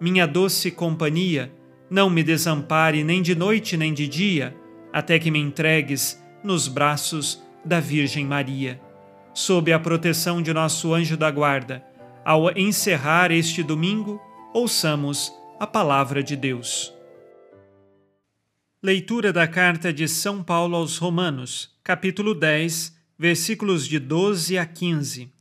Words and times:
minha 0.00 0.26
doce 0.26 0.70
companhia, 0.70 1.52
não 1.90 2.08
me 2.10 2.22
desampare 2.22 3.02
nem 3.02 3.22
de 3.22 3.34
noite 3.34 3.76
nem 3.76 3.92
de 3.92 4.06
dia, 4.06 4.56
até 4.92 5.18
que 5.18 5.30
me 5.30 5.38
entregues 5.38 6.22
nos 6.42 6.68
braços 6.68 7.42
da 7.64 7.80
Virgem 7.80 8.24
Maria. 8.24 8.80
Sob 9.34 9.72
a 9.72 9.78
proteção 9.78 10.42
de 10.42 10.52
nosso 10.52 10.94
anjo 10.94 11.16
da 11.16 11.30
guarda, 11.30 11.84
ao 12.24 12.50
encerrar 12.56 13.30
este 13.30 13.62
domingo, 13.62 14.20
ouçamos 14.52 15.32
a 15.58 15.66
palavra 15.66 16.22
de 16.22 16.36
Deus. 16.36 16.94
Leitura 18.82 19.32
da 19.32 19.48
carta 19.48 19.92
de 19.92 20.06
São 20.06 20.42
Paulo 20.42 20.76
aos 20.76 20.98
Romanos, 20.98 21.76
capítulo 21.82 22.34
10, 22.34 22.96
versículos 23.18 23.88
de 23.88 23.98
12 23.98 24.56
a 24.56 24.64
15. 24.64 25.32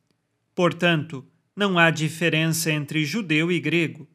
Portanto, 0.56 1.23
não 1.56 1.78
há 1.78 1.92
diferença 1.92 2.72
entre 2.72 3.06
judeu 3.06 3.52
e 3.52 3.60
grego. 3.60 4.08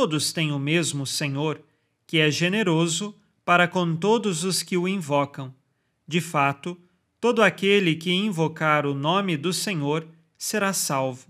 Todos 0.00 0.32
têm 0.32 0.52
o 0.52 0.60
mesmo 0.60 1.04
Senhor, 1.04 1.60
que 2.06 2.18
é 2.18 2.30
generoso 2.30 3.16
para 3.44 3.66
com 3.66 3.96
todos 3.96 4.44
os 4.44 4.62
que 4.62 4.76
o 4.76 4.86
invocam. 4.86 5.52
De 6.06 6.20
fato, 6.20 6.80
todo 7.20 7.42
aquele 7.42 7.96
que 7.96 8.12
invocar 8.12 8.86
o 8.86 8.94
nome 8.94 9.36
do 9.36 9.52
Senhor 9.52 10.06
será 10.36 10.72
salvo. 10.72 11.26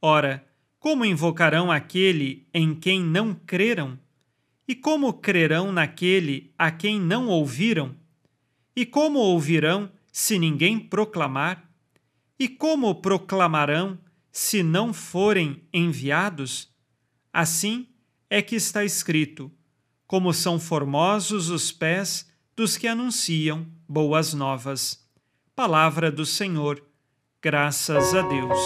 Ora, 0.00 0.44
como 0.80 1.04
invocarão 1.04 1.70
aquele 1.70 2.44
em 2.52 2.74
quem 2.74 3.04
não 3.04 3.36
creram? 3.46 3.96
E 4.66 4.74
como 4.74 5.12
crerão 5.12 5.70
naquele 5.70 6.52
a 6.58 6.72
quem 6.72 7.00
não 7.00 7.28
ouviram? 7.28 7.94
E 8.74 8.84
como 8.84 9.20
ouvirão 9.20 9.88
se 10.10 10.40
ninguém 10.40 10.76
proclamar? 10.76 11.70
E 12.36 12.48
como 12.48 12.96
proclamarão 12.96 13.96
se 14.32 14.60
não 14.60 14.92
forem 14.92 15.62
enviados? 15.72 16.68
Assim 17.32 17.86
é 18.32 18.40
que 18.40 18.56
está 18.56 18.82
escrito: 18.82 19.52
como 20.06 20.32
são 20.32 20.58
formosos 20.58 21.50
os 21.50 21.70
pés 21.70 22.32
dos 22.56 22.78
que 22.78 22.88
anunciam 22.88 23.66
boas 23.86 24.32
novas. 24.32 25.06
Palavra 25.54 26.10
do 26.10 26.24
Senhor, 26.24 26.82
graças 27.42 28.14
a 28.14 28.22
Deus. 28.22 28.58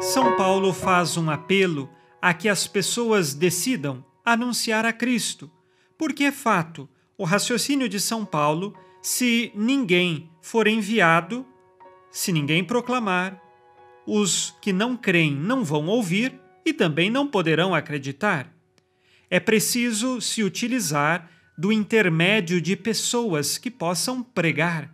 São 0.00 0.34
Paulo 0.38 0.72
faz 0.72 1.18
um 1.18 1.28
apelo 1.28 1.90
a 2.22 2.32
que 2.32 2.48
as 2.48 2.66
pessoas 2.66 3.34
decidam 3.34 4.02
anunciar 4.24 4.86
a 4.86 4.94
Cristo, 4.94 5.50
porque 5.98 6.24
é 6.24 6.32
fato, 6.32 6.88
o 7.18 7.24
raciocínio 7.24 7.90
de 7.90 8.00
São 8.00 8.24
Paulo, 8.24 8.74
se 9.02 9.52
ninguém 9.54 10.30
for 10.40 10.66
enviado, 10.66 11.44
se 12.10 12.32
ninguém 12.32 12.64
proclamar, 12.64 13.38
os 14.12 14.52
que 14.60 14.72
não 14.72 14.96
creem 14.96 15.32
não 15.32 15.64
vão 15.64 15.86
ouvir 15.86 16.34
e 16.66 16.72
também 16.72 17.08
não 17.08 17.28
poderão 17.28 17.72
acreditar. 17.72 18.52
É 19.30 19.38
preciso 19.38 20.20
se 20.20 20.42
utilizar 20.42 21.30
do 21.56 21.72
intermédio 21.72 22.60
de 22.60 22.74
pessoas 22.74 23.56
que 23.56 23.70
possam 23.70 24.20
pregar. 24.20 24.90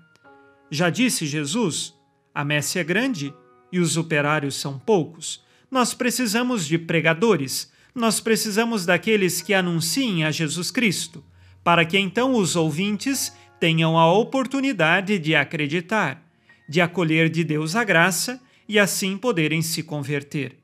Já 0.71 0.91
disse 0.91 1.25
Jesus: 1.25 1.95
a 2.35 2.45
messe 2.45 2.79
é 2.79 2.85
grande 2.85 3.33
e 3.73 3.81
os 3.81 3.97
operários 3.97 4.57
são 4.57 4.79
poucos. 4.79 5.43
Nós 5.71 5.95
precisamos 5.95 6.67
de 6.67 6.77
pregadores, 6.77 7.73
nós 7.95 8.21
precisamos 8.21 8.85
daqueles 8.85 9.41
que 9.41 9.55
anunciem 9.55 10.25
a 10.25 10.31
Jesus 10.31 10.71
Cristo, 10.71 11.25
para 11.65 11.87
que 11.87 11.99
então 11.99 12.35
os 12.35 12.55
ouvintes 12.55 13.35
tenham 13.59 13.97
a 13.97 14.13
oportunidade 14.13 15.19
de 15.19 15.35
acreditar, 15.35 16.23
de 16.69 16.83
acolher 16.83 17.31
de 17.31 17.43
Deus 17.43 17.75
a 17.75 17.83
graça 17.83 18.45
e 18.69 18.79
assim 18.79 19.17
poderem 19.17 19.63
se 19.63 19.83
converter. 19.83 20.59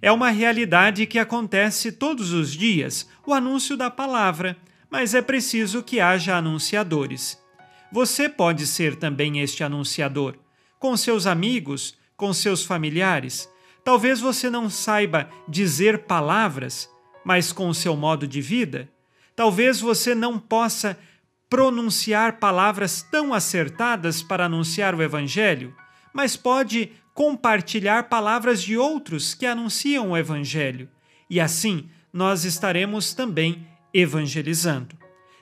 É 0.00 0.12
uma 0.12 0.30
realidade 0.30 1.06
que 1.06 1.18
acontece 1.18 1.92
todos 1.92 2.32
os 2.32 2.52
dias, 2.52 3.08
o 3.26 3.32
anúncio 3.32 3.76
da 3.76 3.90
palavra, 3.90 4.56
mas 4.90 5.14
é 5.14 5.22
preciso 5.22 5.82
que 5.82 6.00
haja 6.00 6.36
anunciadores. 6.36 7.38
Você 7.90 8.28
pode 8.28 8.66
ser 8.66 8.96
também 8.96 9.40
este 9.40 9.64
anunciador, 9.64 10.36
com 10.78 10.96
seus 10.96 11.26
amigos, 11.26 11.96
com 12.16 12.32
seus 12.32 12.64
familiares 12.64 13.48
Talvez 13.86 14.18
você 14.18 14.50
não 14.50 14.68
saiba 14.68 15.30
dizer 15.48 16.06
palavras, 16.06 16.90
mas 17.24 17.52
com 17.52 17.68
o 17.68 17.74
seu 17.74 17.96
modo 17.96 18.26
de 18.26 18.40
vida, 18.40 18.90
talvez 19.36 19.80
você 19.80 20.12
não 20.12 20.40
possa 20.40 20.98
pronunciar 21.48 22.40
palavras 22.40 23.00
tão 23.00 23.32
acertadas 23.32 24.24
para 24.24 24.46
anunciar 24.46 24.92
o 24.92 25.00
Evangelho, 25.00 25.72
mas 26.12 26.36
pode 26.36 26.90
compartilhar 27.16 28.10
palavras 28.10 28.62
de 28.62 28.76
outros 28.76 29.32
que 29.32 29.46
anunciam 29.46 30.10
o 30.10 30.16
Evangelho. 30.16 30.86
E 31.30 31.40
assim 31.40 31.88
nós 32.12 32.44
estaremos 32.44 33.14
também 33.14 33.66
evangelizando. 33.92 34.94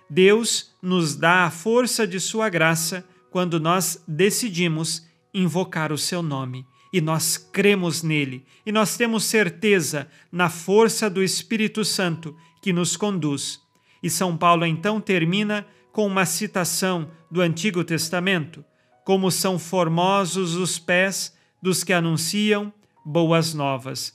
Deus 0.09 0.73
nos 0.81 1.17
dá 1.17 1.47
a 1.47 1.51
força 1.51 2.07
de 2.07 2.21
Sua 2.21 2.49
graça 2.49 3.05
quando 3.29 3.59
nós 3.59 4.01
decidimos 4.07 5.05
invocar 5.35 5.93
o 5.93 5.99
Seu 5.99 6.23
nome 6.23 6.65
e 6.93 7.01
nós 7.01 7.37
cremos 7.37 8.05
nele, 8.05 8.47
e 8.65 8.71
nós 8.71 8.97
temos 8.97 9.25
certeza 9.25 10.07
na 10.31 10.49
força 10.49 11.11
do 11.11 11.25
Espírito 11.25 11.85
Santo 11.85 12.37
que 12.63 12.73
nos 12.73 12.97
conduz. 12.97 13.61
E 14.01 14.09
São 14.09 14.37
Paulo 14.37 14.65
então 14.65 15.01
termina 15.01 15.67
com 15.91 16.07
uma 16.07 16.25
citação 16.25 17.11
do 17.29 17.41
Antigo 17.41 17.83
Testamento: 17.83 18.65
Como 19.05 19.29
são 19.29 19.59
formosos 19.59 20.55
os 20.55 20.79
pés 20.79 21.35
dos 21.65 21.83
que 21.83 21.95
anunciam 21.95 22.71
boas 23.03 23.55
novas. 23.55 24.15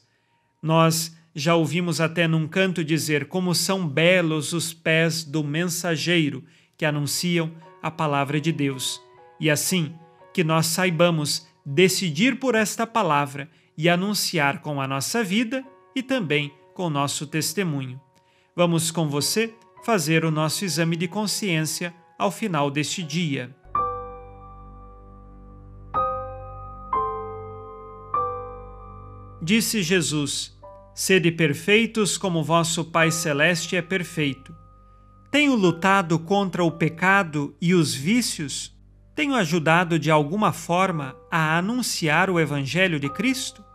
Nós 0.62 1.18
já 1.34 1.56
ouvimos 1.56 2.00
até 2.00 2.28
num 2.28 2.48
canto 2.48 2.84
dizer 2.84 3.25
como 3.25 3.56
são 3.56 3.88
belos 3.88 4.54
os 4.54 4.72
pés 4.72 5.24
do 5.24 5.44
mensageiro 5.44 6.44
que 6.78 6.86
anunciam 6.86 7.51
a 7.81 7.90
palavra 7.90 8.40
de 8.40 8.51
Deus. 8.51 9.01
E 9.40 9.50
assim, 9.50 9.96
que 10.31 10.44
nós 10.44 10.68
saibamos 10.68 11.48
decidir 11.66 12.38
por 12.38 12.54
esta 12.54 12.86
palavra 12.86 13.50
e 13.75 13.90
anunciar 13.90 14.62
com 14.62 14.80
a 14.80 14.88
nossa 14.88 15.24
vida 15.24 15.66
e 15.95 16.04
também 16.04 16.54
com 16.75 16.84
o 16.84 16.90
nosso 16.92 17.25
testemunho. 17.25 18.00
Vamos 18.56 18.92
com 18.92 19.10
você 19.10 19.56
fazer 19.84 20.24
o 20.24 20.30
nosso 20.30 20.63
exame 20.66 20.95
de 20.95 21.07
consciência 21.07 21.95
ao 22.16 22.30
final 22.30 22.69
deste 22.69 23.02
dia. 23.02 23.56
Disse 29.50 29.81
Jesus: 29.81 30.56
Sede 30.94 31.31
perfeitos 31.31 32.19
como 32.19 32.44
vosso 32.44 32.86
Pai 32.86 33.10
Celeste 33.10 33.75
é 33.75 33.81
perfeito. 33.81 34.56
Tenho 35.31 35.56
lutado 35.56 36.19
contra 36.19 36.63
o 36.63 36.69
pecado 36.69 37.57
e 37.60 37.74
os 37.74 37.92
vícios? 37.92 38.72
Tenho 39.16 39.34
ajudado 39.34 39.98
de 39.98 40.12
alguma 40.12 40.54
forma 40.54 41.16
a 41.31 41.57
anunciar 41.57 42.30
o 42.30 42.40
Evangelho 42.40 43.00
de 43.00 43.10
Cristo? 43.10 43.66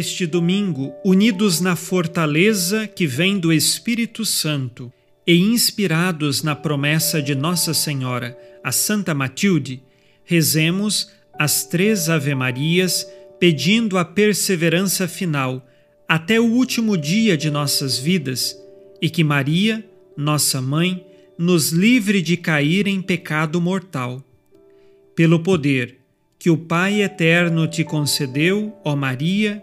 Neste 0.00 0.26
domingo, 0.26 0.94
unidos 1.04 1.60
na 1.60 1.76
fortaleza 1.76 2.88
que 2.88 3.06
vem 3.06 3.38
do 3.38 3.52
Espírito 3.52 4.24
Santo 4.24 4.90
e 5.26 5.36
inspirados 5.36 6.42
na 6.42 6.56
promessa 6.56 7.20
de 7.20 7.34
Nossa 7.34 7.74
Senhora, 7.74 8.34
a 8.64 8.72
Santa 8.72 9.12
Matilde, 9.12 9.82
rezemos 10.24 11.10
as 11.38 11.66
três 11.66 12.08
Ave-Marias 12.08 13.06
pedindo 13.38 13.98
a 13.98 14.04
perseverança 14.06 15.06
final 15.06 15.68
até 16.08 16.40
o 16.40 16.46
último 16.46 16.96
dia 16.96 17.36
de 17.36 17.50
nossas 17.50 17.98
vidas 17.98 18.58
e 19.02 19.10
que 19.10 19.22
Maria, 19.22 19.84
nossa 20.16 20.62
mãe, 20.62 21.04
nos 21.36 21.72
livre 21.72 22.22
de 22.22 22.38
cair 22.38 22.86
em 22.86 23.02
pecado 23.02 23.60
mortal. 23.60 24.24
Pelo 25.14 25.40
poder 25.40 25.98
que 26.38 26.48
o 26.48 26.56
Pai 26.56 27.02
eterno 27.02 27.68
te 27.68 27.84
concedeu, 27.84 28.74
ó 28.82 28.96
Maria, 28.96 29.62